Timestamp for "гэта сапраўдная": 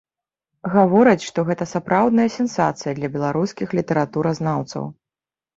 1.49-2.27